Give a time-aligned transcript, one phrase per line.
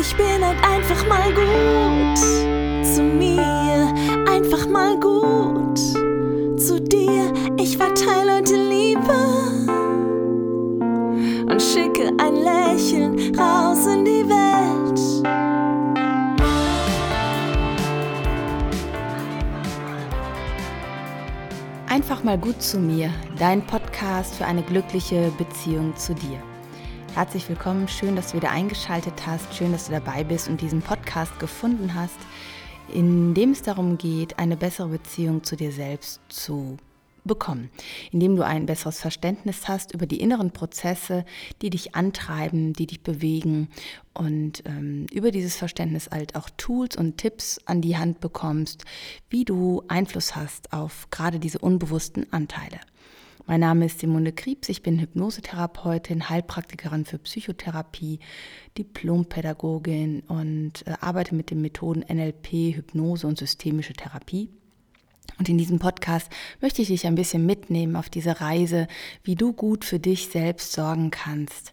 [0.00, 2.18] Ich bin halt einfach mal gut
[2.86, 3.92] zu mir,
[4.28, 5.76] einfach mal gut
[6.56, 7.32] zu dir.
[7.56, 9.12] Ich verteile heute Liebe
[11.50, 15.00] und schicke ein Lächeln raus in die Welt.
[21.88, 26.40] Einfach mal gut zu mir, dein Podcast für eine glückliche Beziehung zu dir.
[27.14, 30.82] Herzlich willkommen, schön, dass du wieder eingeschaltet hast, schön, dass du dabei bist und diesen
[30.82, 32.18] Podcast gefunden hast,
[32.92, 36.76] in dem es darum geht, eine bessere Beziehung zu dir selbst zu
[37.24, 37.70] bekommen,
[38.10, 41.24] indem du ein besseres Verständnis hast über die inneren Prozesse,
[41.62, 43.68] die dich antreiben, die dich bewegen
[44.14, 48.84] und ähm, über dieses Verständnis halt auch Tools und Tipps an die Hand bekommst,
[49.30, 52.80] wie du Einfluss hast auf gerade diese unbewussten Anteile.
[53.50, 58.18] Mein Name ist Simone Kriebs, ich bin Hypnosetherapeutin, Heilpraktikerin für Psychotherapie,
[58.76, 64.50] Diplompädagogin und äh, arbeite mit den Methoden NLP, Hypnose und systemische Therapie.
[65.38, 68.86] Und in diesem Podcast möchte ich dich ein bisschen mitnehmen auf diese Reise,
[69.22, 71.72] wie du gut für dich selbst sorgen kannst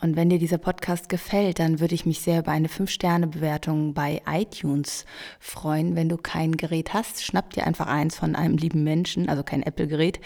[0.00, 4.22] und wenn dir dieser Podcast gefällt, dann würde ich mich sehr über eine 5-Sterne-Bewertung bei
[4.26, 5.04] iTunes
[5.38, 5.94] freuen.
[5.94, 9.62] Wenn du kein Gerät hast, schnapp dir einfach eins von einem lieben Menschen, also kein
[9.62, 10.20] Apple-Gerät,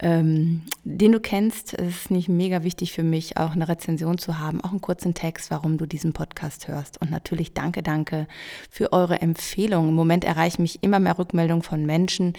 [0.00, 1.74] ähm, den du kennst.
[1.74, 5.12] Es ist nicht mega wichtig für mich, auch eine Rezension zu haben, auch einen kurzen
[5.12, 7.00] Text, warum du diesen Podcast hörst.
[7.00, 8.26] Und natürlich danke, danke
[8.70, 9.90] für eure Empfehlungen.
[9.90, 12.32] Im Moment erreichen mich immer mehr Rückmeldungen von Menschen,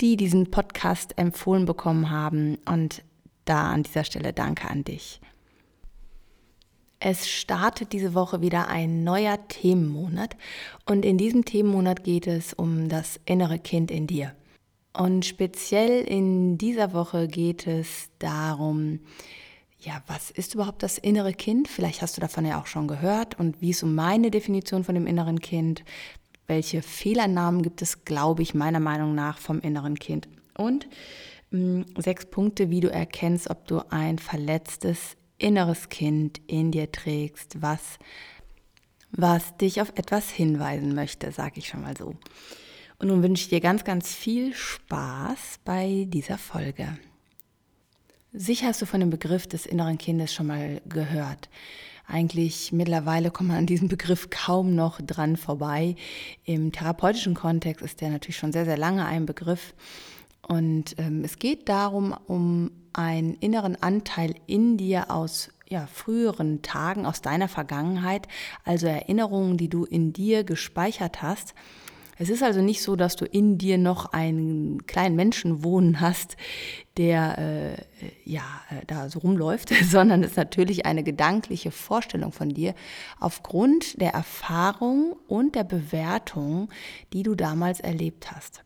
[0.00, 2.58] die diesen Podcast empfohlen bekommen haben.
[2.64, 3.02] Und
[3.44, 5.20] da an dieser Stelle danke an dich.
[7.08, 10.36] Es startet diese Woche wieder ein neuer Themenmonat
[10.86, 14.34] und in diesem Themenmonat geht es um das innere Kind in dir.
[14.92, 18.98] Und speziell in dieser Woche geht es darum,
[19.78, 21.68] ja, was ist überhaupt das innere Kind?
[21.68, 24.96] Vielleicht hast du davon ja auch schon gehört und wie ist so meine Definition von
[24.96, 25.84] dem inneren Kind?
[26.48, 30.26] Welche Fehlernamen gibt es, glaube ich, meiner Meinung nach vom inneren Kind?
[30.58, 30.88] Und
[31.50, 36.90] mh, hm, sechs Punkte, wie du erkennst, ob du ein verletztes inneres Kind in dir
[36.90, 37.98] trägst, was,
[39.10, 42.14] was dich auf etwas hinweisen möchte, sage ich schon mal so.
[42.98, 46.98] Und nun wünsche ich dir ganz, ganz viel Spaß bei dieser Folge.
[48.32, 51.48] Sicher hast du von dem Begriff des inneren Kindes schon mal gehört.
[52.06, 55.96] Eigentlich mittlerweile kommt man an diesem Begriff kaum noch dran vorbei.
[56.44, 59.74] Im therapeutischen Kontext ist der natürlich schon sehr, sehr lange ein Begriff.
[60.46, 67.04] Und ähm, es geht darum, um einen inneren Anteil in dir aus ja, früheren Tagen,
[67.04, 68.28] aus deiner Vergangenheit,
[68.64, 71.54] also Erinnerungen, die du in dir gespeichert hast.
[72.18, 76.36] Es ist also nicht so, dass du in dir noch einen kleinen Menschen wohnen hast,
[76.96, 82.50] der äh, ja äh, da so rumläuft, sondern es ist natürlich eine gedankliche Vorstellung von
[82.50, 82.74] dir
[83.18, 86.70] aufgrund der Erfahrung und der Bewertung,
[87.12, 88.65] die du damals erlebt hast.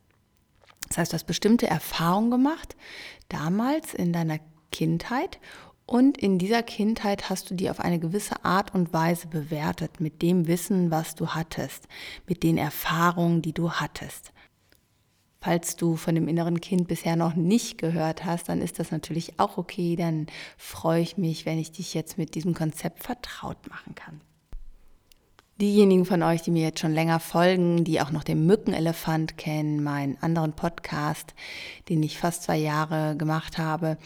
[0.89, 2.77] Das heißt, du hast bestimmte Erfahrungen gemacht,
[3.29, 4.39] damals in deiner
[4.73, 5.39] Kindheit
[5.87, 10.23] und in dieser Kindheit hast du die auf eine gewisse Art und Weise bewertet, mit
[10.23, 11.89] dem Wissen, was du hattest,
[12.29, 14.33] mit den Erfahrungen, die du hattest.
[15.41, 19.41] Falls du von dem inneren Kind bisher noch nicht gehört hast, dann ist das natürlich
[19.41, 19.97] auch okay.
[19.97, 20.27] Dann
[20.59, 24.21] freue ich mich, wenn ich dich jetzt mit diesem Konzept vertraut machen kann.
[25.61, 29.83] Diejenigen von euch, die mir jetzt schon länger folgen, die auch noch den Mückenelefant kennen,
[29.83, 31.35] meinen anderen Podcast,
[31.91, 33.99] den ich fast zwei Jahre gemacht habe,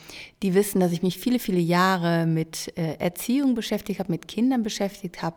[0.43, 4.65] die wissen, dass ich mich viele, viele Jahre mit äh, Erziehung beschäftigt habe, mit Kindern
[4.65, 5.37] beschäftigt habe,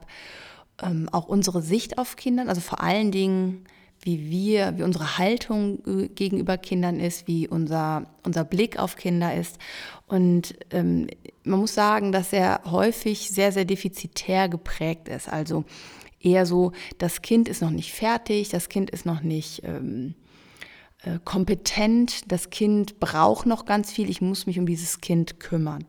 [0.82, 3.66] ähm, auch unsere Sicht auf Kindern, also vor allen Dingen,
[4.02, 9.36] wie wir, wie unsere Haltung äh, gegenüber Kindern ist, wie unser, unser Blick auf Kinder
[9.36, 9.60] ist.
[10.08, 11.10] Und ähm,
[11.44, 15.30] man muss sagen, dass er häufig sehr, sehr defizitär geprägt ist.
[15.30, 15.64] Also
[16.20, 20.16] eher so, das Kind ist noch nicht fertig, das Kind ist noch nicht ähm,
[21.04, 25.86] äh, kompetent, das Kind braucht noch ganz viel, ich muss mich um dieses Kind kümmern.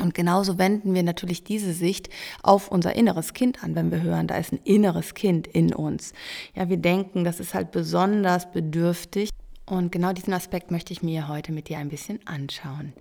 [0.00, 2.08] Und genauso wenden wir natürlich diese Sicht
[2.42, 6.14] auf unser inneres Kind an, wenn wir hören, da ist ein inneres Kind in uns.
[6.54, 9.28] Ja, wir denken, das ist halt besonders bedürftig.
[9.66, 12.94] Und genau diesen Aspekt möchte ich mir heute mit dir ein bisschen anschauen.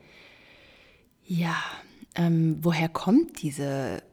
[1.25, 1.56] Ja,
[2.16, 4.04] ähm, woher kommt diese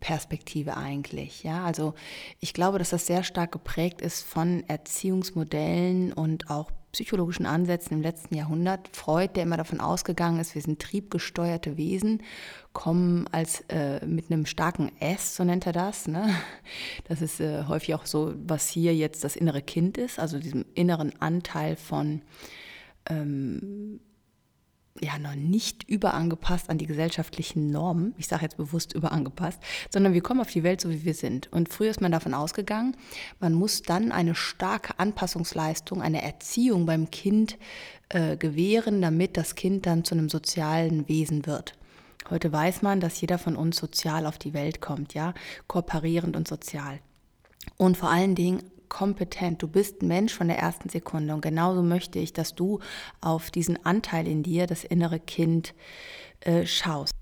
[0.00, 1.42] Perspektive eigentlich.
[1.42, 1.94] Ja, also
[2.40, 8.02] ich glaube, dass das sehr stark geprägt ist von Erziehungsmodellen und auch psychologischen Ansätzen im
[8.02, 8.88] letzten Jahrhundert.
[8.96, 12.22] Freud, der immer davon ausgegangen ist, wir sind triebgesteuerte Wesen,
[12.72, 16.08] kommen als äh, mit einem starken S, so nennt er das.
[16.08, 16.34] Ne?
[17.06, 20.64] Das ist äh, häufig auch so, was hier jetzt das innere Kind ist, also diesem
[20.74, 22.22] inneren Anteil von
[23.08, 24.00] ähm,
[25.00, 28.14] ja noch nicht überangepasst an die gesellschaftlichen Normen.
[28.18, 29.60] Ich sage jetzt bewusst überangepasst,
[29.90, 31.52] sondern wir kommen auf die Welt so, wie wir sind.
[31.52, 32.96] Und früher ist man davon ausgegangen,
[33.40, 37.58] man muss dann eine starke Anpassungsleistung, eine Erziehung beim Kind
[38.08, 41.74] äh, gewähren, damit das Kind dann zu einem sozialen Wesen wird.
[42.30, 45.32] Heute weiß man, dass jeder von uns sozial auf die Welt kommt, ja,
[45.66, 47.00] kooperierend und sozial.
[47.76, 49.62] Und vor allen Dingen kompetent.
[49.62, 51.34] Du bist Mensch von der ersten Sekunde.
[51.34, 52.80] Und genauso möchte ich, dass du
[53.20, 55.74] auf diesen Anteil in dir, das innere Kind,
[56.40, 57.12] äh, schaust.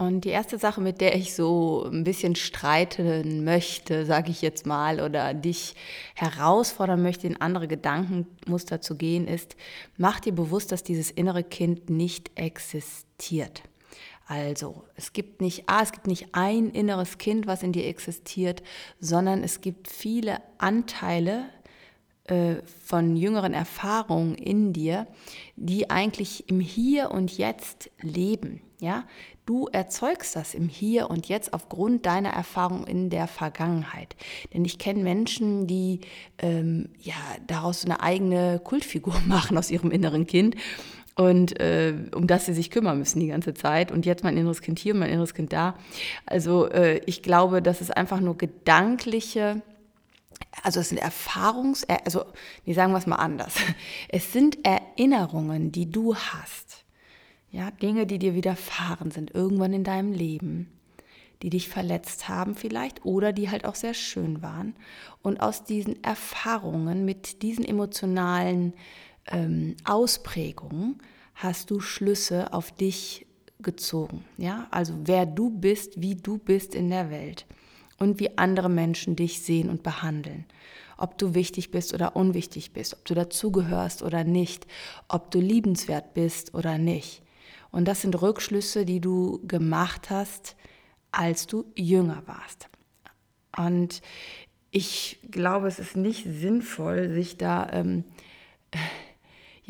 [0.00, 4.64] Und die erste Sache, mit der ich so ein bisschen streiten möchte, sage ich jetzt
[4.64, 5.74] mal, oder dich
[6.14, 9.56] herausfordern möchte, in andere Gedankenmuster zu gehen, ist,
[9.98, 13.62] mach dir bewusst, dass dieses innere Kind nicht existiert.
[14.30, 18.62] Also, es gibt nicht, ah, es gibt nicht ein inneres Kind, was in dir existiert,
[19.00, 21.46] sondern es gibt viele Anteile
[22.26, 25.08] äh, von jüngeren Erfahrungen in dir,
[25.56, 28.60] die eigentlich im Hier und Jetzt leben.
[28.78, 29.02] Ja,
[29.46, 34.14] du erzeugst das im Hier und Jetzt aufgrund deiner Erfahrung in der Vergangenheit.
[34.54, 36.02] Denn ich kenne Menschen, die
[36.38, 37.16] ähm, ja
[37.48, 40.54] daraus eine eigene Kultfigur machen aus ihrem inneren Kind
[41.20, 43.92] und äh, um das sie sich kümmern müssen die ganze Zeit.
[43.92, 45.74] Und jetzt mein inneres Kind hier, mein inneres Kind da.
[46.24, 49.60] Also äh, ich glaube, das ist einfach nur gedankliche,
[50.62, 52.24] also es sind Erfahrungs, also
[52.64, 53.54] nee, sagen wir es mal anders.
[54.08, 56.86] Es sind Erinnerungen, die du hast.
[57.50, 60.72] Ja, Dinge, die dir widerfahren sind, irgendwann in deinem Leben,
[61.42, 64.74] die dich verletzt haben vielleicht oder die halt auch sehr schön waren.
[65.20, 68.72] Und aus diesen Erfahrungen mit diesen emotionalen
[69.30, 70.98] ähm, Ausprägungen
[71.34, 73.26] hast du Schlüsse auf dich
[73.60, 74.24] gezogen.
[74.36, 74.66] Ja?
[74.70, 77.46] Also wer du bist, wie du bist in der Welt
[77.98, 80.44] und wie andere Menschen dich sehen und behandeln.
[80.96, 84.66] Ob du wichtig bist oder unwichtig bist, ob du dazugehörst oder nicht,
[85.08, 87.22] ob du liebenswert bist oder nicht.
[87.70, 90.56] Und das sind Rückschlüsse, die du gemacht hast,
[91.12, 92.68] als du jünger warst.
[93.56, 94.02] Und
[94.70, 98.04] ich glaube, es ist nicht sinnvoll, sich da ähm,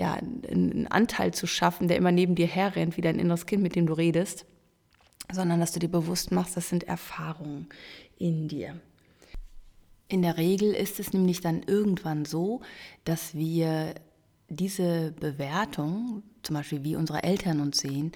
[0.00, 3.76] ja, einen Anteil zu schaffen, der immer neben dir herrennt, wie dein inneres Kind, mit
[3.76, 4.46] dem du redest,
[5.30, 7.68] sondern dass du dir bewusst machst, das sind Erfahrungen
[8.16, 8.80] in dir.
[10.08, 12.62] In der Regel ist es nämlich dann irgendwann so,
[13.04, 13.94] dass wir
[14.48, 18.12] diese Bewertung, zum Beispiel wie unsere Eltern uns sehen,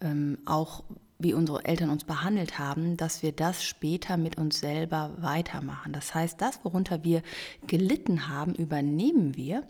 [0.00, 0.82] ähm, auch
[1.20, 5.92] wie unsere Eltern uns behandelt haben, dass wir das später mit uns selber weitermachen.
[5.92, 7.22] Das heißt, das, worunter wir
[7.68, 9.62] gelitten haben, übernehmen wir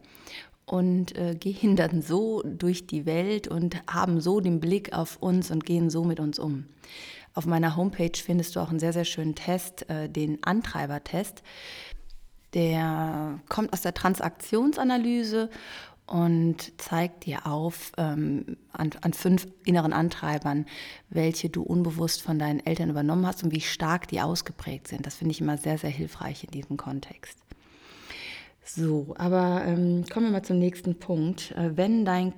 [0.67, 5.51] und äh, gehen dann so durch die Welt und haben so den Blick auf uns
[5.51, 6.67] und gehen so mit uns um.
[7.35, 11.43] Auf meiner Homepage findest du auch einen sehr, sehr schönen Test, äh, den Antreibertest.
[12.55, 15.49] Der kommt aus der Transaktionsanalyse
[16.11, 20.67] und zeigt dir auf ähm, an, an, fünf inneren Antreibern,
[21.09, 25.07] welche du unbewusst von deinen Eltern übernommen hast und wie stark die ausgeprägt sind.
[25.07, 27.39] Das finde ich immer sehr, sehr hilfreich in diesem Kontext.
[28.65, 31.53] So, aber ähm, kommen wir mal zum nächsten Punkt.
[31.53, 32.35] Äh, wenn dein,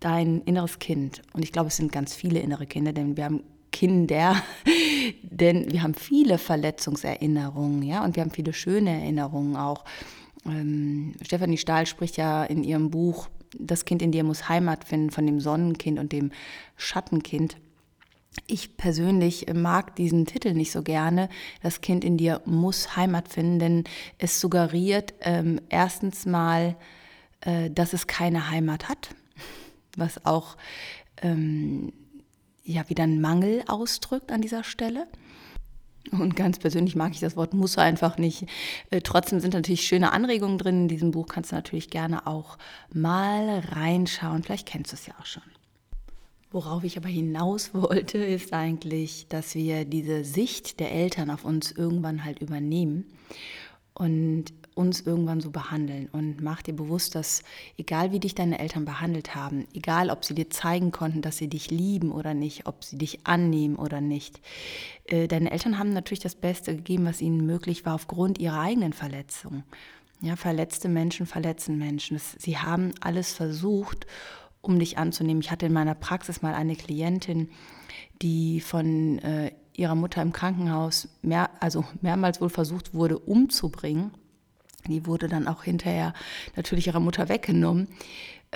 [0.00, 3.42] dein inneres Kind, und ich glaube, es sind ganz viele innere Kinder, denn wir haben
[3.72, 4.36] Kinder,
[5.22, 9.84] denn wir haben viele Verletzungserinnerungen, ja, und wir haben viele schöne Erinnerungen auch.
[10.46, 13.28] Ähm, Stefanie Stahl spricht ja in ihrem Buch
[13.58, 16.32] Das Kind in dir muss Heimat finden von dem Sonnenkind und dem
[16.76, 17.56] Schattenkind.
[18.46, 21.28] Ich persönlich mag diesen Titel nicht so gerne.
[21.62, 23.84] Das Kind in dir muss Heimat finden, denn
[24.18, 26.76] es suggeriert ähm, erstens mal,
[27.40, 29.10] äh, dass es keine Heimat hat,
[29.96, 30.56] was auch
[31.22, 31.92] ähm,
[32.64, 35.06] ja wieder einen Mangel ausdrückt an dieser Stelle.
[36.10, 38.46] Und ganz persönlich mag ich das Wort muss einfach nicht.
[38.90, 40.82] Äh, trotzdem sind natürlich schöne Anregungen drin.
[40.82, 42.58] In diesem Buch kannst du natürlich gerne auch
[42.92, 44.42] mal reinschauen.
[44.42, 45.42] Vielleicht kennst du es ja auch schon.
[46.54, 51.72] Worauf ich aber hinaus wollte, ist eigentlich, dass wir diese Sicht der Eltern auf uns
[51.72, 53.06] irgendwann halt übernehmen
[53.92, 54.44] und
[54.76, 56.08] uns irgendwann so behandeln.
[56.12, 57.42] Und mach dir bewusst, dass
[57.76, 61.48] egal wie dich deine Eltern behandelt haben, egal ob sie dir zeigen konnten, dass sie
[61.48, 64.40] dich lieben oder nicht, ob sie dich annehmen oder nicht,
[65.06, 68.92] äh, deine Eltern haben natürlich das Beste gegeben, was ihnen möglich war, aufgrund ihrer eigenen
[68.92, 69.64] Verletzung.
[70.20, 72.20] Ja, verletzte Menschen verletzen Menschen.
[72.38, 74.06] Sie haben alles versucht,
[74.64, 75.40] um dich anzunehmen.
[75.40, 77.48] Ich hatte in meiner Praxis mal eine Klientin,
[78.22, 84.12] die von äh, ihrer Mutter im Krankenhaus mehr, also mehrmals wohl versucht wurde umzubringen.
[84.86, 86.12] Die wurde dann auch hinterher
[86.56, 87.88] natürlich ihrer Mutter weggenommen.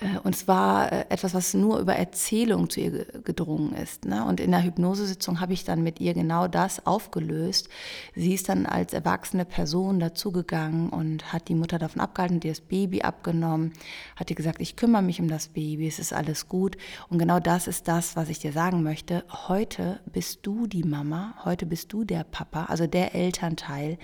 [0.00, 4.04] Äh, und zwar äh, etwas, was nur über Erzählung zu ihr gedrungen ist.
[4.04, 4.24] Ne?
[4.24, 7.68] Und in der Hypnosesitzung habe ich dann mit ihr genau das aufgelöst.
[8.14, 12.60] Sie ist dann als erwachsene Person dazugegangen und hat die Mutter davon abgehalten, ihr das
[12.60, 13.72] Baby abgenommen,
[14.16, 16.76] hat ihr gesagt, ich kümmere mich um das Baby, es ist alles gut.
[17.08, 19.24] Und genau das ist das, was ich dir sagen möchte.
[19.48, 23.98] Heute bist du die Mama, heute bist du der Papa, also der Elternteil,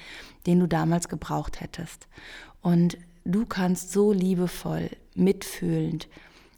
[0.46, 2.08] den du damals gebraucht hättest.
[2.60, 6.08] Und du kannst so liebevoll, mitfühlend,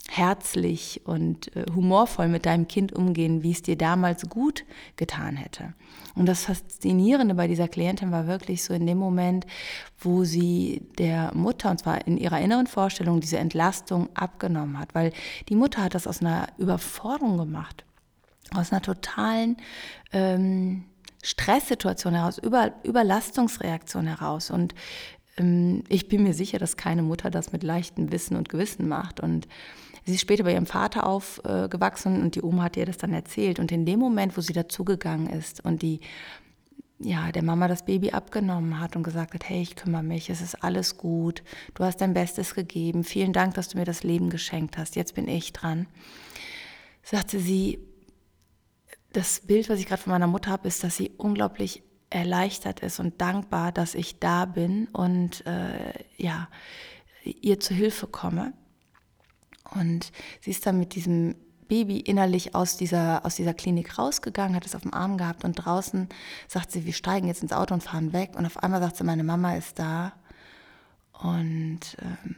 [0.09, 4.63] herzlich und äh, humorvoll mit deinem Kind umgehen, wie es dir damals gut
[4.95, 5.73] getan hätte.
[6.15, 9.45] Und das Faszinierende bei dieser Klientin war wirklich so in dem Moment,
[9.99, 15.11] wo sie der Mutter, und zwar in ihrer inneren Vorstellung, diese Entlastung abgenommen hat, weil
[15.49, 17.85] die Mutter hat das aus einer Überforderung gemacht,
[18.55, 19.57] aus einer totalen
[20.13, 20.85] ähm,
[21.21, 24.49] Stresssituation heraus, Über, Überlastungsreaktion heraus.
[24.49, 24.73] Und
[25.39, 29.19] ich bin mir sicher, dass keine Mutter das mit leichtem Wissen und Gewissen macht.
[29.19, 29.47] Und
[30.05, 33.59] sie ist später bei ihrem Vater aufgewachsen und die Oma hat ihr das dann erzählt.
[33.59, 35.99] Und in dem Moment, wo sie dazugegangen ist und die
[36.99, 40.41] ja, der Mama das Baby abgenommen hat und gesagt hat, hey, ich kümmere mich, es
[40.41, 41.43] ist alles gut,
[41.75, 45.13] du hast dein Bestes gegeben, vielen Dank, dass du mir das Leben geschenkt hast, jetzt
[45.13, 45.85] bin ich dran,
[47.03, 47.79] sagte sie,
[49.13, 52.99] das Bild, was ich gerade von meiner Mutter habe, ist, dass sie unglaublich erleichtert ist
[52.99, 56.47] und dankbar, dass ich da bin und äh, ja,
[57.23, 58.53] ihr zu Hilfe komme.
[59.71, 61.35] Und sie ist dann mit diesem
[61.67, 65.53] Baby innerlich aus dieser, aus dieser Klinik rausgegangen, hat es auf dem Arm gehabt und
[65.53, 66.07] draußen
[66.47, 68.31] sagt sie, wir steigen jetzt ins Auto und fahren weg.
[68.35, 70.13] Und auf einmal sagt sie, meine Mama ist da.
[71.11, 72.35] Und ähm,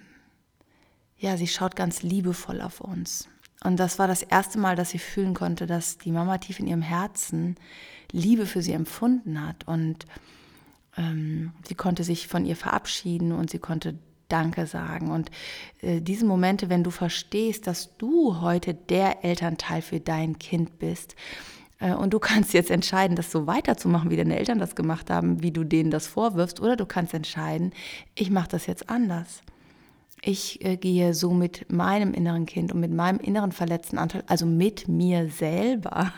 [1.17, 3.27] ja, sie schaut ganz liebevoll auf uns.
[3.63, 6.67] Und das war das erste Mal, dass sie fühlen konnte, dass die Mama tief in
[6.67, 7.55] ihrem Herzen
[8.11, 9.67] Liebe für sie empfunden hat.
[9.67, 10.05] Und
[10.97, 13.95] ähm, sie konnte sich von ihr verabschieden und sie konnte
[14.29, 15.11] Danke sagen.
[15.11, 15.31] Und
[15.81, 21.15] äh, diese Momente, wenn du verstehst, dass du heute der Elternteil für dein Kind bist,
[21.79, 25.41] äh, und du kannst jetzt entscheiden, das so weiterzumachen, wie deine Eltern das gemacht haben,
[25.41, 27.73] wie du denen das vorwirfst, oder du kannst entscheiden,
[28.15, 29.41] ich mache das jetzt anders.
[30.21, 34.45] Ich äh, gehe so mit meinem inneren Kind und mit meinem inneren verletzten Anteil, also
[34.45, 36.13] mit mir selber,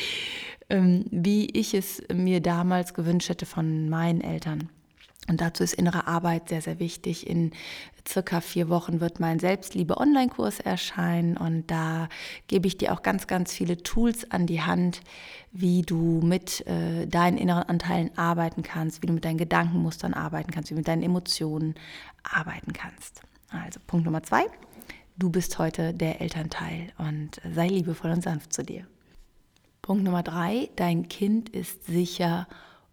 [0.70, 4.68] ähm, wie ich es mir damals gewünscht hätte von meinen Eltern.
[5.28, 7.26] Und dazu ist innere Arbeit sehr, sehr wichtig.
[7.26, 7.52] In
[8.08, 12.08] circa vier Wochen wird mein Selbstliebe-Online-Kurs erscheinen und da
[12.46, 15.02] gebe ich dir auch ganz, ganz viele Tools an die Hand,
[15.52, 20.50] wie du mit äh, deinen inneren Anteilen arbeiten kannst, wie du mit deinen Gedankenmustern arbeiten
[20.50, 21.74] kannst, wie du mit deinen Emotionen
[22.22, 23.20] arbeiten kannst.
[23.50, 24.44] Also Punkt Nummer zwei,
[25.16, 28.86] du bist heute der Elternteil und sei liebevoll und sanft zu dir.
[29.80, 32.46] Punkt Nummer drei, dein Kind ist sicher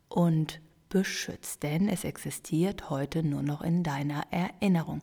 [0.08, 5.02] und beschützt, denn es existiert heute nur noch in deiner Erinnerung.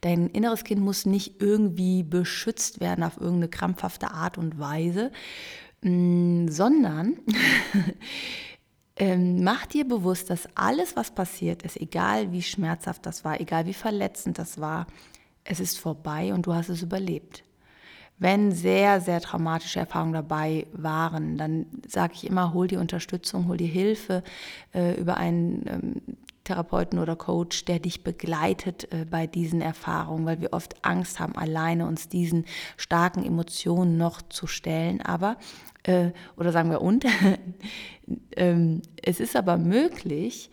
[0.00, 5.12] Dein inneres Kind muss nicht irgendwie beschützt werden auf irgendeine krampfhafte Art und Weise,
[5.82, 7.18] mm, sondern
[8.96, 13.66] ähm, mach dir bewusst, dass alles, was passiert ist, egal wie schmerzhaft das war, egal
[13.66, 14.86] wie verletzend das war,
[15.42, 17.44] es ist vorbei und du hast es überlebt.
[18.18, 23.56] Wenn sehr, sehr traumatische Erfahrungen dabei waren, dann sage ich immer, hol dir Unterstützung, hol
[23.56, 24.22] dir Hilfe
[24.72, 30.40] äh, über einen ähm, Therapeuten oder Coach, der dich begleitet äh, bei diesen Erfahrungen, weil
[30.40, 32.44] wir oft Angst haben, alleine uns diesen
[32.76, 35.00] starken Emotionen noch zu stellen.
[35.00, 35.36] Aber,
[35.84, 37.06] äh, oder sagen wir und,
[38.36, 40.50] ähm, es ist aber möglich,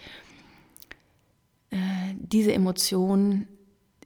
[1.72, 1.78] äh,
[2.16, 3.48] diese Emotionen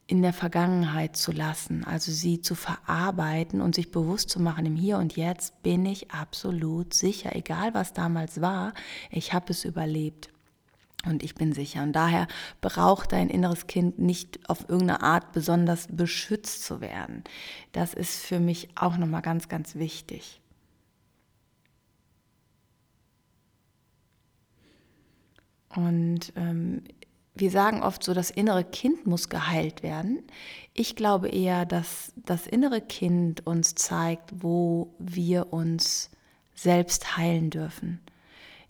[0.08, 4.76] in der Vergangenheit zu lassen, also sie zu verarbeiten und sich bewusst zu machen, im
[4.76, 8.74] Hier und Jetzt bin ich absolut sicher, egal was damals war,
[9.10, 10.30] ich habe es überlebt.
[11.06, 11.84] Und ich bin sicher.
[11.84, 12.28] Und daher
[12.62, 17.24] braucht dein inneres Kind nicht auf irgendeine Art besonders beschützt zu werden.
[17.72, 20.42] Das ist für mich auch nochmal ganz, ganz wichtig.
[25.76, 26.84] Und ähm,
[27.36, 30.24] wir sagen oft so, das innere Kind muss geheilt werden.
[30.74, 36.12] Ich glaube eher, dass das innere Kind uns zeigt, wo wir uns
[36.54, 38.00] selbst heilen dürfen.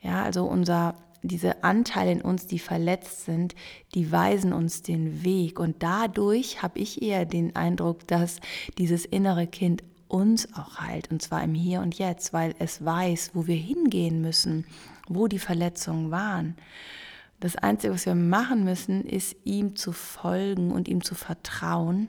[0.02, 0.96] Ja, also unser,
[1.28, 3.56] diese Anteile in uns, die verletzt sind,
[3.94, 5.60] die weisen uns den Weg.
[5.60, 8.40] Und dadurch habe ich eher den Eindruck, dass
[8.78, 11.12] dieses innere Kind uns auch heilt.
[11.12, 14.66] Und zwar im Hier und Jetzt, weil es weiß, wo wir hingehen müssen,
[15.08, 16.56] wo die Verletzungen waren.
[17.40, 22.08] Das Einzige, was wir machen müssen, ist ihm zu folgen und ihm zu vertrauen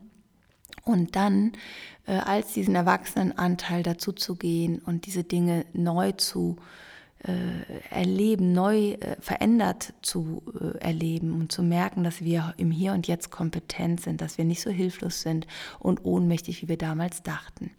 [0.84, 1.52] und dann
[2.06, 6.85] äh, als diesen Erwachsenenanteil dazu zu gehen und diese Dinge neu zu äh,
[7.90, 13.08] erleben, neu äh, verändert zu äh, erleben und zu merken, dass wir im Hier und
[13.08, 15.46] Jetzt kompetent sind, dass wir nicht so hilflos sind
[15.80, 17.70] und ohnmächtig, wie wir damals dachten.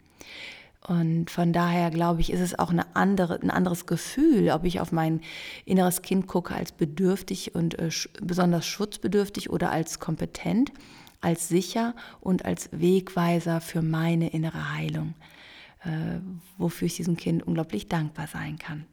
[0.88, 4.80] Und von daher glaube ich, ist es auch eine andere, ein anderes Gefühl, ob ich
[4.80, 5.22] auf mein
[5.66, 7.90] inneres Kind gucke als bedürftig und äh,
[8.22, 10.72] besonders schutzbedürftig oder als kompetent,
[11.22, 15.14] als sicher und als Wegweiser für meine innere Heilung,
[15.84, 16.20] äh,
[16.58, 18.86] wofür ich diesem Kind unglaublich dankbar sein kann.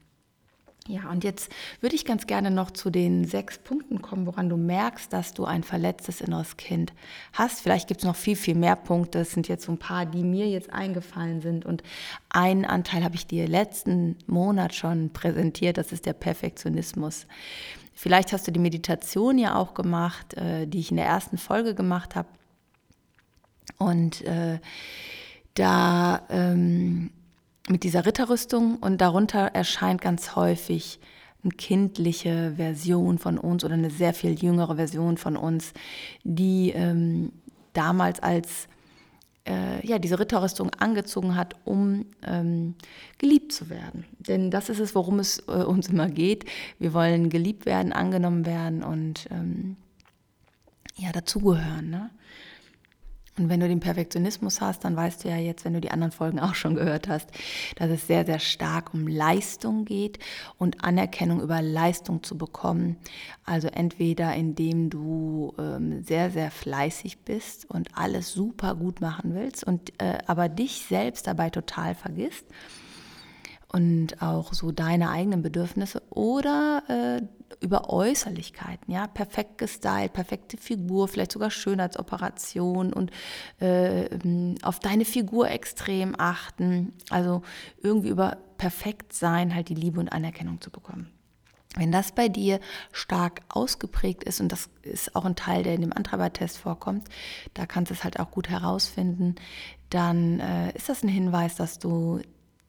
[0.86, 1.50] Ja, und jetzt
[1.80, 5.46] würde ich ganz gerne noch zu den sechs Punkten kommen, woran du merkst, dass du
[5.46, 6.92] ein verletztes inneres Kind
[7.32, 7.62] hast.
[7.62, 9.20] Vielleicht gibt es noch viel, viel mehr Punkte.
[9.20, 11.64] Es sind jetzt so ein paar, die mir jetzt eingefallen sind.
[11.64, 11.82] Und
[12.28, 15.78] einen Anteil habe ich dir letzten Monat schon präsentiert.
[15.78, 17.26] Das ist der Perfektionismus.
[17.94, 21.74] Vielleicht hast du die Meditation ja auch gemacht, äh, die ich in der ersten Folge
[21.74, 22.28] gemacht habe.
[23.78, 24.58] Und äh,
[25.54, 26.26] da...
[26.28, 27.10] Ähm,
[27.68, 31.00] mit dieser Ritterrüstung und darunter erscheint ganz häufig
[31.42, 35.72] eine kindliche Version von uns oder eine sehr viel jüngere Version von uns,
[36.24, 37.32] die ähm,
[37.72, 38.68] damals als
[39.46, 42.74] äh, ja, diese Ritterrüstung angezogen hat, um ähm,
[43.18, 44.04] geliebt zu werden.
[44.18, 46.46] Denn das ist es, worum es äh, uns immer geht.
[46.78, 49.76] Wir wollen geliebt werden, angenommen werden und ähm,
[50.96, 51.90] ja, dazugehören.
[51.90, 52.10] Ne?
[53.36, 56.12] Und wenn du den Perfektionismus hast, dann weißt du ja jetzt, wenn du die anderen
[56.12, 57.28] Folgen auch schon gehört hast,
[57.76, 60.20] dass es sehr, sehr stark um Leistung geht
[60.56, 62.96] und Anerkennung über Leistung zu bekommen.
[63.44, 69.64] Also entweder indem du ähm, sehr, sehr fleißig bist und alles super gut machen willst
[69.64, 72.46] und äh, aber dich selbst dabei total vergisst
[73.74, 77.22] und auch so deine eigenen Bedürfnisse oder äh,
[77.60, 83.10] über Äußerlichkeiten, ja, perfekt gestylt, perfekte Figur, vielleicht sogar Schönheitsoperation und
[83.58, 84.08] äh,
[84.62, 87.42] auf deine Figur extrem achten, also
[87.82, 91.10] irgendwie über perfekt sein halt die Liebe und Anerkennung zu bekommen.
[91.74, 92.60] Wenn das bei dir
[92.92, 97.08] stark ausgeprägt ist, und das ist auch ein Teil, der in dem Antreibertest vorkommt,
[97.54, 99.34] da kannst du es halt auch gut herausfinden,
[99.90, 102.20] dann äh, ist das ein Hinweis, dass du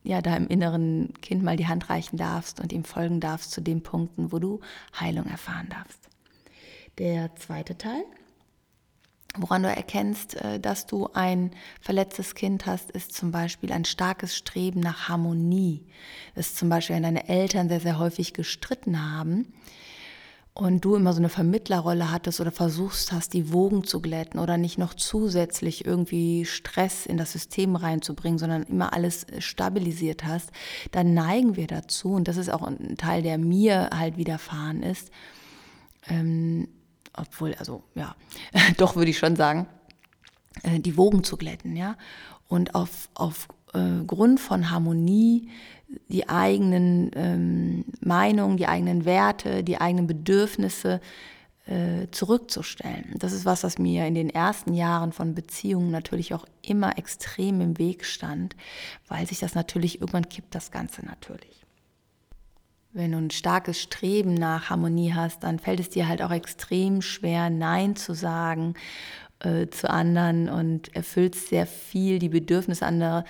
[0.06, 3.82] ja deinem inneren Kind mal die Hand reichen darfst und ihm folgen darfst zu den
[3.82, 4.62] Punkten, wo du
[5.00, 6.00] Heilung erfahren darfst.
[6.98, 8.04] Der zweite Teil,
[9.36, 14.36] woran du erkennst, äh, dass du ein verletztes Kind hast, ist zum Beispiel ein starkes
[14.36, 15.86] Streben nach Harmonie.
[16.36, 19.54] Das ist zum Beispiel, wenn deine Eltern sehr, sehr häufig gestritten haben
[20.58, 24.56] und du immer so eine Vermittlerrolle hattest oder versuchst hast, die Wogen zu glätten oder
[24.56, 30.52] nicht noch zusätzlich irgendwie Stress in das System reinzubringen, sondern immer alles stabilisiert hast,
[30.92, 35.12] dann neigen wir dazu, und das ist auch ein Teil, der mir halt widerfahren ist,
[36.08, 36.70] ähm,
[37.14, 38.16] obwohl, also ja,
[38.78, 39.68] doch würde ich schon sagen,
[40.64, 41.98] äh, die Wogen zu glätten, ja,
[42.48, 45.50] und auf, auf äh, Grund von Harmonie
[46.08, 51.00] die eigenen ähm, Meinungen, die eigenen Werte, die eigenen Bedürfnisse
[51.68, 53.16] äh, zurückzustellen.
[53.18, 57.62] Das ist was, was mir in den ersten Jahren von Beziehungen natürlich auch immer extrem
[57.62, 58.56] im Weg stand,
[59.08, 61.66] weil sich das natürlich irgendwann kippt, das Ganze natürlich.
[62.94, 67.02] Wenn du ein starkes Streben nach Harmonie hast, dann fällt es dir halt auch extrem
[67.02, 68.76] schwer, Nein zu sagen
[69.40, 73.26] äh, zu anderen und erfüllst sehr viel die Bedürfnisse anderer,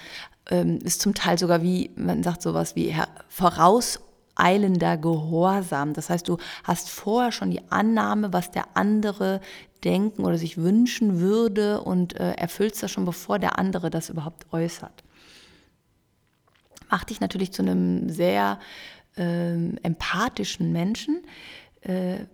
[0.49, 2.95] ähm, ist zum Teil sogar wie, man sagt sowas wie
[3.29, 5.93] vorauseilender Gehorsam.
[5.93, 9.41] Das heißt, du hast vorher schon die Annahme, was der andere
[9.83, 14.51] denken oder sich wünschen würde und äh, erfüllst das schon, bevor der andere das überhaupt
[14.51, 15.03] äußert.
[16.89, 18.59] Macht dich natürlich zu einem sehr
[19.17, 19.53] äh,
[19.83, 21.23] empathischen Menschen.
[21.81, 22.25] Äh,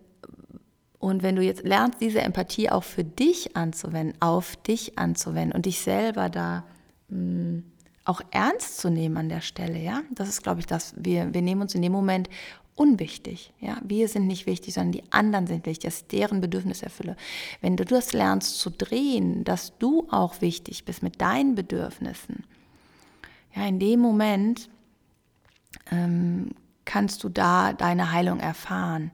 [0.99, 5.65] und wenn du jetzt lernst, diese Empathie auch für dich anzuwenden, auf dich anzuwenden und
[5.65, 6.63] dich selber da
[7.09, 7.70] mh, hm,
[8.05, 11.41] auch ernst zu nehmen an der Stelle, ja, das ist, glaube ich, das, wir, wir
[11.41, 12.29] nehmen uns in dem Moment
[12.75, 16.85] unwichtig, ja, wir sind nicht wichtig, sondern die anderen sind wichtig, dass ich deren Bedürfnisse
[16.85, 17.15] erfülle.
[17.61, 22.43] Wenn du das lernst zu drehen, dass du auch wichtig bist mit deinen Bedürfnissen,
[23.55, 24.69] ja, in dem Moment
[25.91, 26.51] ähm,
[26.85, 29.11] kannst du da deine Heilung erfahren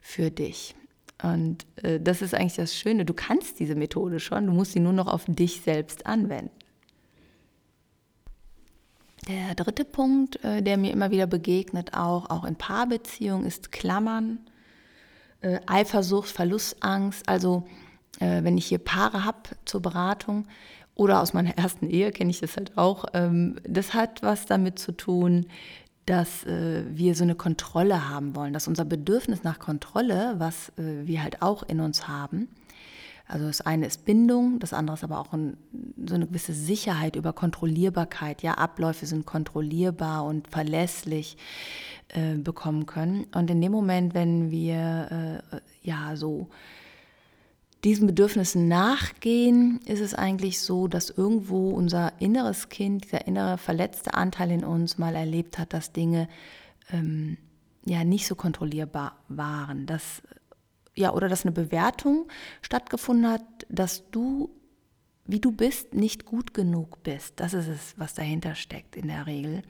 [0.00, 0.74] für dich.
[1.22, 3.04] Und äh, das ist eigentlich das Schöne.
[3.04, 6.50] Du kannst diese Methode schon, du musst sie nur noch auf dich selbst anwenden.
[9.28, 14.38] Der dritte Punkt, äh, der mir immer wieder begegnet, auch, auch in Paarbeziehungen, ist Klammern,
[15.40, 17.28] äh, Eifersucht, Verlustangst.
[17.28, 17.66] Also
[18.20, 20.46] äh, wenn ich hier Paare habe zur Beratung
[20.94, 24.78] oder aus meiner ersten Ehe kenne ich das halt auch, ähm, das hat was damit
[24.78, 25.46] zu tun,
[26.06, 31.42] dass wir so eine Kontrolle haben wollen, dass unser Bedürfnis nach Kontrolle, was wir halt
[31.42, 32.46] auch in uns haben,
[33.28, 35.56] also das eine ist Bindung, das andere ist aber auch ein,
[36.06, 38.42] so eine gewisse Sicherheit über Kontrollierbarkeit.
[38.42, 41.36] Ja, Abläufe sind kontrollierbar und verlässlich.
[42.08, 43.26] äh, bekommen können.
[43.34, 46.48] Und in dem Moment, wenn wir äh, ja so
[47.82, 54.14] diesen Bedürfnissen nachgehen, ist es eigentlich so, dass irgendwo unser inneres Kind, dieser innere verletzte
[54.14, 56.28] Anteil in uns mal erlebt hat, dass Dinge
[56.92, 57.38] ähm,
[57.84, 60.22] ja nicht so kontrollierbar waren, dass
[60.96, 62.26] ja oder dass eine Bewertung
[62.62, 64.50] stattgefunden hat, dass du
[65.28, 67.40] wie du bist nicht gut genug bist.
[67.40, 69.62] Das ist es, was dahinter steckt in der Regel.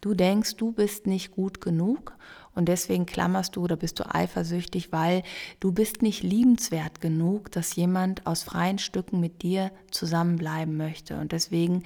[0.00, 2.16] Du denkst, du bist nicht gut genug
[2.54, 5.22] und deswegen klammerst du oder bist du eifersüchtig, weil
[5.60, 11.18] du bist nicht liebenswert genug, dass jemand aus freien Stücken mit dir zusammenbleiben möchte.
[11.18, 11.84] Und deswegen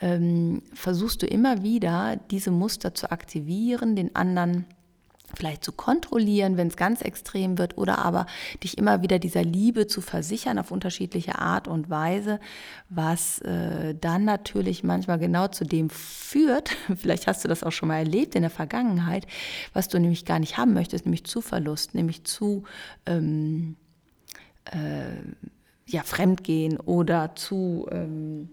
[0.00, 4.66] ähm, versuchst du immer wieder, diese Muster zu aktivieren, den anderen
[5.36, 8.26] vielleicht zu kontrollieren, wenn es ganz extrem wird, oder aber
[8.62, 12.40] dich immer wieder dieser Liebe zu versichern auf unterschiedliche Art und Weise,
[12.88, 17.88] was äh, dann natürlich manchmal genau zu dem führt, vielleicht hast du das auch schon
[17.88, 19.26] mal erlebt in der Vergangenheit,
[19.72, 22.64] was du nämlich gar nicht haben möchtest, nämlich zu Verlust, nämlich zu
[23.06, 23.76] ähm,
[24.66, 25.12] äh,
[25.86, 28.50] ja, Fremdgehen oder zu ähm,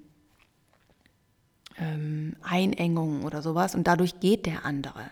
[1.80, 5.04] ähm, Einengung oder sowas und dadurch geht der andere.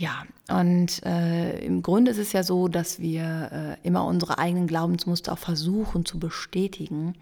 [0.00, 4.66] Ja, und äh, im Grunde ist es ja so, dass wir äh, immer unsere eigenen
[4.66, 7.16] Glaubensmuster auch versuchen zu bestätigen.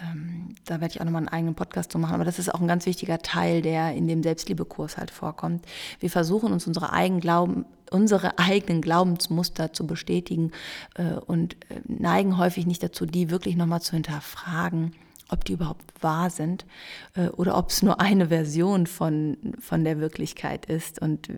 [0.00, 2.62] Ähm, da werde ich auch nochmal einen eigenen Podcast zu machen, aber das ist auch
[2.62, 5.66] ein ganz wichtiger Teil, der in dem Selbstliebekurs halt vorkommt.
[6.00, 10.52] Wir versuchen uns unsere eigenen, Glauben, unsere eigenen Glaubensmuster zu bestätigen
[10.94, 14.92] äh, und äh, neigen häufig nicht dazu, die wirklich nochmal zu hinterfragen
[15.28, 16.66] ob die überhaupt wahr sind
[17.16, 21.30] äh, oder ob es nur eine Version von, von der Wirklichkeit ist und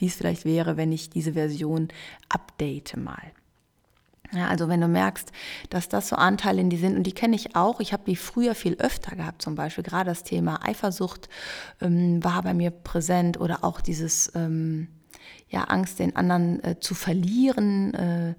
[0.00, 1.88] wie es vielleicht wäre, wenn ich diese Version
[2.28, 3.22] update mal.
[4.32, 5.32] Ja, also wenn du merkst,
[5.70, 8.16] dass das so Anteile in die sind, und die kenne ich auch, ich habe die
[8.16, 11.28] früher viel öfter gehabt, zum Beispiel gerade das Thema Eifersucht
[11.80, 14.88] ähm, war bei mir präsent oder auch dieses ähm,
[15.48, 18.34] ja, Angst, den anderen äh, zu verlieren, äh,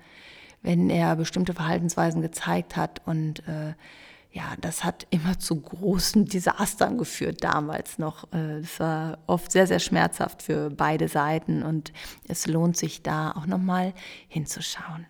[0.61, 3.73] wenn er bestimmte Verhaltensweisen gezeigt hat und äh,
[4.33, 8.31] ja, das hat immer zu großen Desastern geführt damals noch.
[8.31, 11.91] Es äh, war oft sehr, sehr schmerzhaft für beide Seiten und
[12.27, 13.93] es lohnt sich da auch nochmal
[14.29, 15.05] hinzuschauen.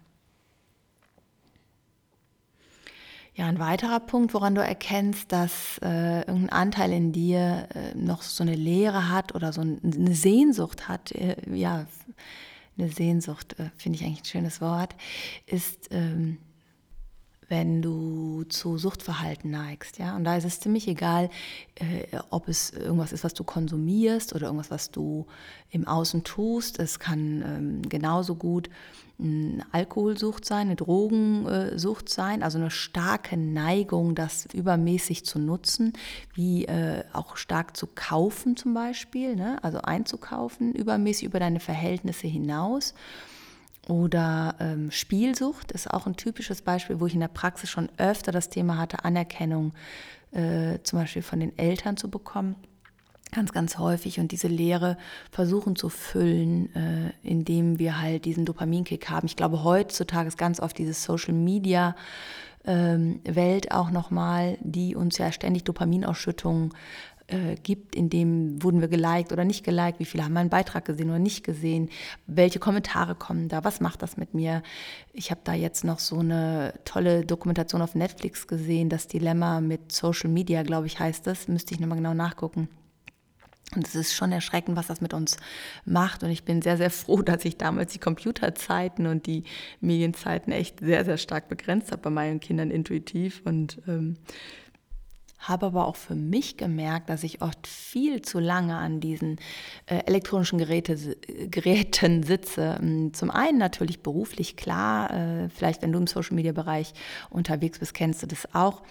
[3.34, 8.23] Ja, ein weiterer Punkt, woran du erkennst, dass äh, irgendein Anteil in dir äh, noch
[8.23, 11.86] so eine Leere hat oder so eine Sehnsucht hat, äh, ja,
[12.77, 14.95] eine Sehnsucht, äh, finde ich eigentlich ein schönes Wort,
[15.45, 16.39] ist ähm,
[17.52, 20.00] wenn du zu Suchtverhalten neigst.
[20.00, 20.16] Ja?
[20.16, 21.30] Und da ist es ziemlich egal,
[21.76, 25.28] äh, ob es irgendwas ist, was du konsumierst oder irgendwas, was du
[25.70, 26.80] im Außen tust.
[26.80, 28.70] Es kann ähm, genauso gut
[29.20, 35.94] eine Alkoholsucht sein, eine Drogensucht sein, also eine starke Neigung, das übermäßig zu nutzen,
[36.34, 39.62] wie äh, auch stark zu kaufen zum Beispiel, ne?
[39.62, 42.94] also einzukaufen, übermäßig über deine Verhältnisse hinaus.
[43.91, 48.32] Oder ähm, Spielsucht ist auch ein typisches Beispiel, wo ich in der Praxis schon öfter
[48.32, 49.73] das Thema hatte, Anerkennung
[50.32, 52.56] äh, zum Beispiel von den Eltern zu bekommen.
[53.34, 54.97] Ganz, ganz häufig und diese Leere
[55.30, 59.25] versuchen zu füllen, äh, indem wir halt diesen Dopaminkick haben.
[59.25, 61.93] Ich glaube, heutzutage ist ganz oft diese Social Media
[62.63, 66.73] ähm, Welt auch nochmal, die uns ja ständig Dopaminausschüttungen
[67.32, 70.86] äh, gibt, in dem wurden wir geliked oder nicht geliked, wie viele haben meinen Beitrag
[70.86, 71.89] gesehen oder nicht gesehen,
[72.28, 74.62] welche Kommentare kommen da, was macht das mit mir.
[75.13, 79.91] Ich habe da jetzt noch so eine tolle Dokumentation auf Netflix gesehen, das Dilemma mit
[79.91, 82.67] Social Media, glaube ich, heißt das, müsste ich nochmal genau nachgucken.
[83.74, 85.38] Und es ist schon erschreckend, was das mit uns
[85.86, 86.24] macht.
[86.24, 89.44] Und ich bin sehr, sehr froh, dass ich damals die Computerzeiten und die
[89.80, 93.41] Medienzeiten echt sehr, sehr stark begrenzt habe bei meinen Kindern intuitiv.
[93.46, 94.17] Und ähm,
[95.41, 99.39] habe aber auch für mich gemerkt, dass ich oft viel zu lange an diesen
[99.88, 101.17] äh, elektronischen Geräte,
[101.49, 102.80] Geräten sitze.
[102.82, 106.93] Ähm, zum einen natürlich beruflich, klar, äh, vielleicht wenn du im Social-Media-Bereich
[107.30, 108.84] unterwegs bist, kennst du das auch,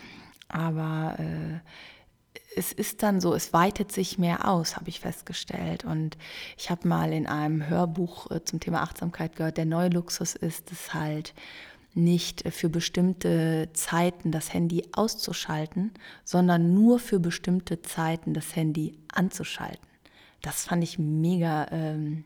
[0.48, 1.60] aber äh,
[2.56, 5.84] es ist dann so, es weitet sich mehr aus, habe ich festgestellt.
[5.84, 6.18] Und
[6.56, 10.72] ich habe mal in einem Hörbuch äh, zum Thema Achtsamkeit gehört, der neue Luxus ist
[10.72, 11.32] es halt,
[11.94, 15.92] nicht für bestimmte Zeiten das Handy auszuschalten,
[16.24, 19.88] sondern nur für bestimmte Zeiten das Handy anzuschalten.
[20.42, 22.24] Das fand ich mega ähm,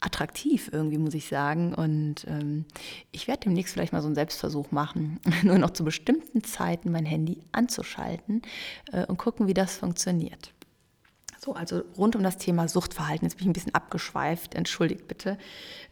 [0.00, 1.74] attraktiv irgendwie, muss ich sagen.
[1.74, 2.64] Und ähm,
[3.12, 7.06] ich werde demnächst vielleicht mal so einen Selbstversuch machen, nur noch zu bestimmten Zeiten mein
[7.06, 8.42] Handy anzuschalten
[8.92, 10.52] äh, und gucken, wie das funktioniert.
[11.42, 15.38] So, also rund um das Thema Suchtverhalten, jetzt bin ich ein bisschen abgeschweift, entschuldigt bitte,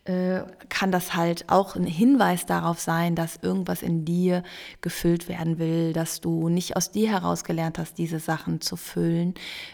[0.05, 4.43] äh, kann das halt auch ein Hinweis darauf sein, dass irgendwas in dir
[4.83, 9.33] gefüllt werden will, dass du nicht aus dir heraus gelernt hast, diese Sachen zu füllen.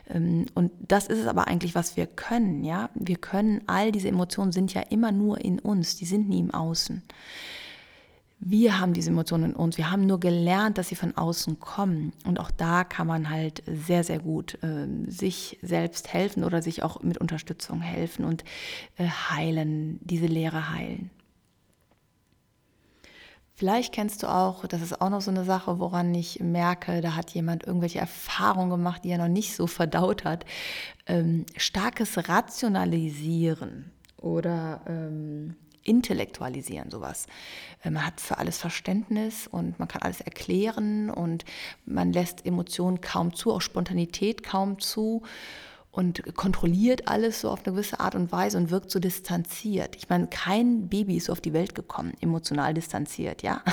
[0.08, 2.88] Ähm, und das ist es aber eigentlich, was wir können, ja.
[2.94, 6.54] Wir können, all diese Emotionen sind ja immer nur in uns, die sind nie im
[6.54, 7.02] Außen.
[8.46, 9.78] Wir haben diese Emotionen in uns.
[9.78, 12.12] Wir haben nur gelernt, dass sie von außen kommen.
[12.26, 16.82] Und auch da kann man halt sehr, sehr gut äh, sich selbst helfen oder sich
[16.82, 18.44] auch mit Unterstützung helfen und
[18.98, 21.10] äh, heilen, diese Lehre heilen.
[23.54, 27.16] Vielleicht kennst du auch, das ist auch noch so eine Sache, woran ich merke, da
[27.16, 30.44] hat jemand irgendwelche Erfahrungen gemacht, die er noch nicht so verdaut hat.
[31.06, 37.26] Ähm, starkes Rationalisieren oder ähm, intellektualisieren, sowas.
[37.82, 41.44] Äh, man hat für alles Verständnis und man kann alles erklären und
[41.84, 45.22] man lässt Emotionen kaum zu, auch Spontanität kaum zu
[45.92, 49.94] und kontrolliert alles so auf eine gewisse Art und Weise und wirkt so distanziert.
[49.96, 53.62] Ich meine, kein Baby ist so auf die Welt gekommen, emotional distanziert, ja.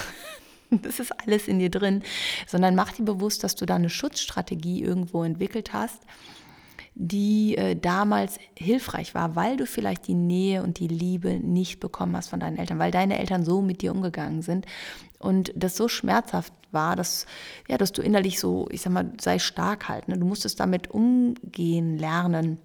[0.73, 2.01] Das ist alles in dir drin,
[2.47, 5.99] sondern mach dir bewusst, dass du da eine Schutzstrategie irgendwo entwickelt hast
[6.93, 12.15] die äh, damals hilfreich war, weil du vielleicht die Nähe und die Liebe nicht bekommen
[12.15, 14.65] hast von deinen Eltern, weil deine Eltern so mit dir umgegangen sind
[15.19, 17.25] und das so schmerzhaft war, dass,
[17.67, 20.07] ja, dass du innerlich so, ich sag mal, sei stark halt.
[20.07, 20.17] Ne?
[20.17, 22.59] Du musstest damit umgehen lernen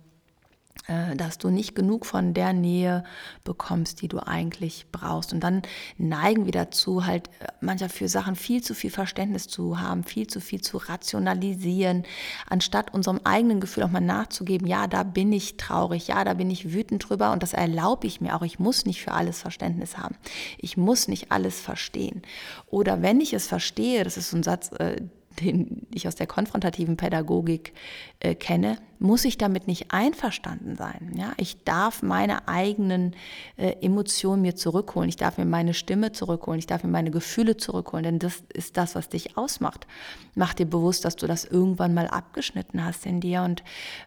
[1.17, 3.03] dass du nicht genug von der Nähe
[3.43, 5.33] bekommst, die du eigentlich brauchst.
[5.33, 5.63] Und dann
[5.99, 10.27] neigen wir dazu, halt äh, manchmal für Sachen viel zu viel Verständnis zu haben, viel
[10.27, 12.05] zu viel zu rationalisieren,
[12.49, 16.51] anstatt unserem eigenen Gefühl auch mal nachzugeben, ja, da bin ich traurig, ja, da bin
[16.51, 18.43] ich wütend drüber und das erlaube ich mir auch.
[18.43, 20.17] Ich muss nicht für alles Verständnis haben.
[20.59, 22.23] Ich muss nicht alles verstehen.
[22.67, 25.01] Oder wenn ich es verstehe, das ist so ein Satz, äh,
[25.41, 27.73] den ich aus der konfrontativen Pädagogik
[28.21, 31.13] äh, kenne, muss ich damit nicht einverstanden sein.
[31.17, 31.33] Ja?
[31.37, 33.15] Ich darf meine eigenen
[33.57, 35.09] äh, Emotionen mir zurückholen.
[35.09, 36.59] Ich darf mir meine Stimme zurückholen.
[36.59, 39.87] Ich darf mir meine Gefühle zurückholen, denn das ist das, was dich ausmacht.
[40.35, 43.63] Mach dir bewusst, dass du das irgendwann mal abgeschnitten hast in dir und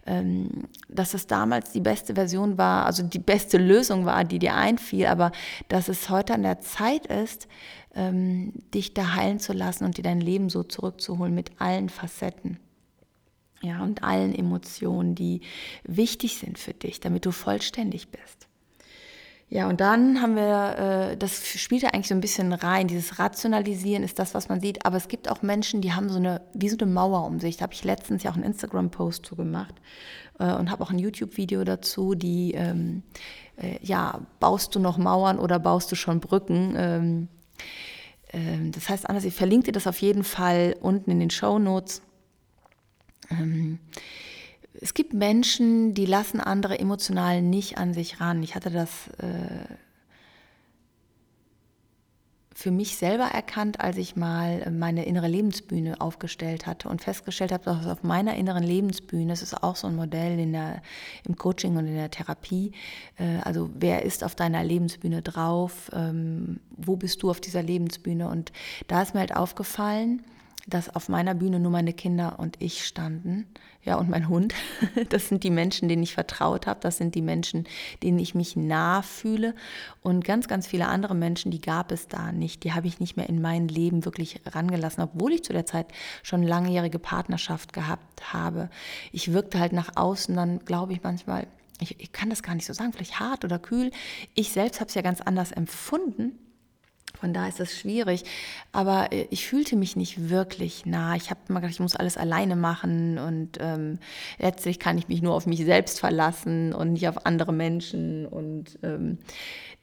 [0.06, 4.56] ähm, dass es damals die beste Version war, also die beste Lösung war, die dir
[4.56, 5.32] einfiel, aber
[5.68, 7.48] dass es heute an der Zeit ist,
[7.96, 12.60] ähm, dich da heilen zu lassen und dir dein Leben so zurückzuholen mit allen Facetten.
[13.62, 15.42] Ja, und allen Emotionen, die
[15.84, 18.48] wichtig sind für dich, damit du vollständig bist.
[19.52, 20.78] Ja, und dann haben wir,
[21.12, 24.62] äh, das spielt ja eigentlich so ein bisschen rein, dieses Rationalisieren ist das, was man
[24.62, 27.40] sieht, aber es gibt auch Menschen, die haben so eine, wie so eine Mauer um
[27.40, 27.58] sich.
[27.58, 29.74] Da habe ich letztens ja auch einen Instagram-Post zu gemacht
[30.38, 33.02] äh, und habe auch ein YouTube-Video dazu, die, ähm,
[33.58, 36.76] äh, ja, baust du noch Mauern oder baust du schon Brücken?
[36.78, 37.28] Ähm,
[38.32, 41.60] ähm, das heißt anders, ich verlinke dir das auf jeden Fall unten in den Show
[41.60, 42.02] Notes.
[43.32, 43.80] Ähm,
[44.82, 48.44] es gibt Menschen, die lassen andere emotional nicht an sich ran.
[48.44, 49.74] Ich hatte das äh,
[52.60, 57.54] für mich selber erkannt, als ich mal äh, meine innere Lebensbühne aufgestellt hatte und festgestellt
[57.54, 60.82] habe, dass auf meiner inneren Lebensbühne, das ist auch so ein Modell in der,
[61.26, 62.74] im Coaching und in der Therapie,
[63.18, 68.28] äh, also wer ist auf deiner Lebensbühne drauf, ähm, wo bist du auf dieser Lebensbühne?
[68.28, 68.52] Und
[68.90, 70.22] da ist mir halt aufgefallen,
[70.70, 73.48] dass auf meiner Bühne nur meine Kinder und ich standen,
[73.84, 74.54] ja, und mein Hund.
[75.10, 77.68] Das sind die Menschen, denen ich vertraut habe, das sind die Menschen,
[78.04, 79.56] denen ich mich nah fühle
[80.02, 83.18] und ganz, ganz viele andere Menschen, die gab es da nicht, die habe ich nicht
[83.18, 85.88] mehr in mein Leben wirklich rangelassen, obwohl ich zu der Zeit
[86.24, 88.70] schon langjährige Partnerschaft gehabt habe.
[89.12, 91.48] Ich wirkte halt nach außen dann, glaube ich, manchmal,
[91.80, 93.92] ich, ich kann das gar nicht so sagen, vielleicht hart oder kühl.
[94.36, 96.38] Ich selbst habe es ja ganz anders empfunden
[97.20, 98.24] von da ist es schwierig.
[98.72, 101.16] Aber äh, ich fühlte mich nicht wirklich nah.
[101.16, 104.00] Ich habe immer gedacht, ich muss alles alleine machen und ähm,
[104.38, 108.26] letztlich kann ich mich nur auf mich selbst verlassen und nicht auf andere Menschen.
[108.26, 109.18] Und ähm,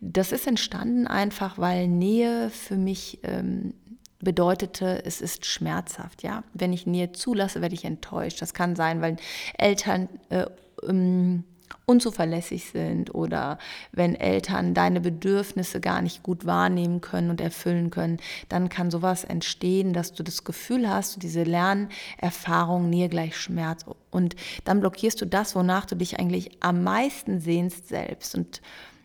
[0.00, 3.74] das ist entstanden einfach, weil Nähe für mich ähm,
[4.20, 6.22] bedeutete, es ist schmerzhaft.
[6.22, 8.40] Ja, wenn ich Nähe zulasse, werde ich enttäuscht.
[8.40, 9.16] Das kann sein, weil
[9.58, 10.46] Eltern äh,
[10.86, 11.44] ähm,
[11.86, 13.58] unzuverlässig sind oder
[13.92, 19.24] wenn Eltern deine Bedürfnisse gar nicht gut wahrnehmen können und erfüllen können, dann kann sowas
[19.24, 25.26] entstehen, dass du das Gefühl hast, diese Lernerfahrung Nähe gleich Schmerz und dann blockierst du
[25.26, 28.34] das, wonach du dich eigentlich am meisten sehnst selbst.
[28.34, 28.62] Und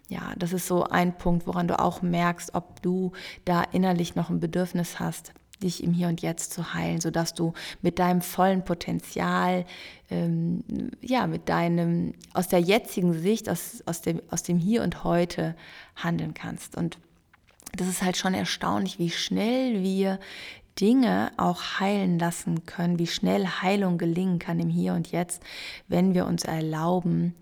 [0.08, 3.12] ja, das ist so ein Punkt, woran du auch merkst, ob du
[3.45, 7.54] da innerlich noch ein Bedürfnis hast, dich im Hier und Jetzt zu heilen, sodass du
[7.82, 9.65] mit deinem vollen Potenzial,
[10.10, 10.63] ähm,
[11.02, 15.56] ja, mit deinem, aus der jetzigen Sicht, aus, aus, dem, aus dem Hier und Heute
[15.95, 16.76] handeln kannst.
[16.76, 16.97] Und
[17.76, 20.19] das ist halt schon erstaunlich, wie schnell wir
[20.80, 25.43] Dinge auch heilen lassen können, wie schnell Heilung gelingen kann im Hier und Jetzt,
[25.88, 27.36] wenn wir uns erlauben,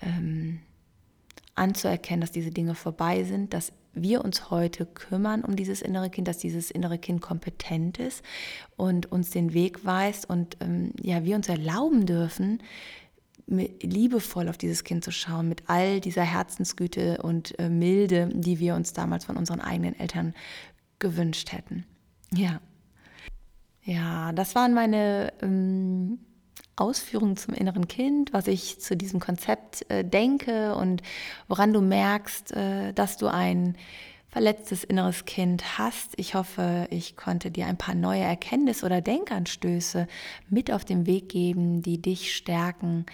[0.00, 0.60] ähm,
[1.54, 6.28] anzuerkennen, dass diese Dinge vorbei sind, dass wir uns heute kümmern um dieses innere Kind,
[6.28, 8.24] dass dieses innere Kind kompetent ist
[8.76, 12.62] und uns den Weg weist und ähm, ja, wir uns erlauben dürfen,
[13.46, 18.74] liebevoll auf dieses Kind zu schauen, mit all dieser Herzensgüte und äh, Milde, die wir
[18.74, 20.34] uns damals von unseren eigenen Eltern
[20.98, 21.84] gewünscht hätten.
[22.32, 22.60] Ja.
[23.84, 26.20] Ja, das waren meine ähm,
[26.76, 31.02] Ausführungen zum inneren Kind, was ich zu diesem Konzept äh, denke und
[31.48, 33.76] woran du merkst, äh, dass du ein
[34.32, 36.14] verletztes inneres Kind hast.
[36.16, 40.06] Ich hoffe, ich konnte dir ein paar neue Erkenntnisse oder Denkanstöße
[40.48, 43.04] mit auf den Weg geben, die dich stärken,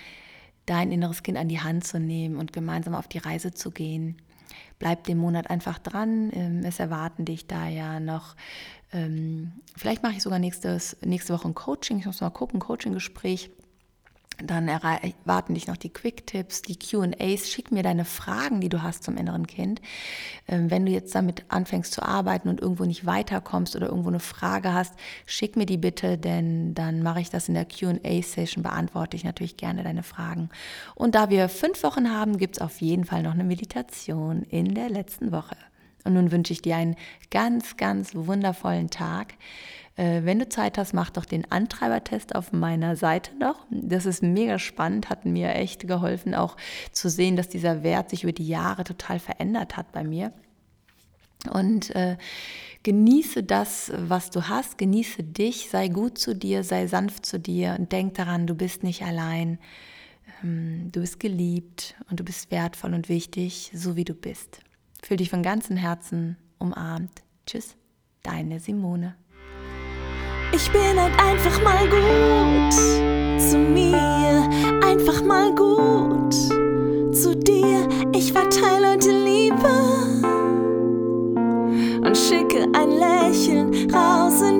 [0.64, 4.16] dein inneres Kind an die Hand zu nehmen und gemeinsam auf die Reise zu gehen.
[4.78, 6.30] Bleib den Monat einfach dran.
[6.32, 8.36] Ähm, es erwarten dich da ja noch
[8.92, 11.98] ähm, vielleicht mache ich sogar nächstes, nächste Woche ein Coaching.
[11.98, 13.50] Ich muss mal gucken, Coaching-Gespräch.
[14.40, 17.50] Dann erwarten dich noch die Quick-Tipps, die QAs.
[17.50, 19.82] Schick mir deine Fragen, die du hast zum inneren Kind.
[20.46, 24.20] Ähm, wenn du jetzt damit anfängst zu arbeiten und irgendwo nicht weiterkommst oder irgendwo eine
[24.20, 24.94] Frage hast,
[25.26, 29.56] schick mir die bitte, denn dann mache ich das in der QA-Session, beantworte ich natürlich
[29.56, 30.50] gerne deine Fragen.
[30.94, 34.72] Und da wir fünf Wochen haben, gibt es auf jeden Fall noch eine Meditation in
[34.72, 35.56] der letzten Woche.
[36.08, 36.96] Und nun wünsche ich dir einen
[37.30, 39.34] ganz, ganz wundervollen Tag.
[39.96, 43.66] Äh, wenn du Zeit hast, mach doch den Antreibertest auf meiner Seite noch.
[43.70, 46.56] Das ist mega spannend, hat mir echt geholfen, auch
[46.92, 50.32] zu sehen, dass dieser Wert sich über die Jahre total verändert hat bei mir.
[51.52, 52.16] Und äh,
[52.84, 57.76] genieße das, was du hast, genieße dich, sei gut zu dir, sei sanft zu dir
[57.78, 59.58] und denk daran, du bist nicht allein.
[60.42, 64.62] Ähm, du bist geliebt und du bist wertvoll und wichtig, so wie du bist.
[65.02, 67.22] Fühl dich von ganzem Herzen umarmt.
[67.46, 67.76] Tschüss,
[68.22, 69.16] deine Simone.
[70.52, 72.72] Ich bin halt einfach mal gut
[73.40, 74.48] zu mir,
[74.84, 76.34] einfach mal gut
[77.14, 77.88] zu dir.
[78.14, 79.68] Ich verteile heute Liebe
[82.04, 84.57] und schicke ein Lächeln raus in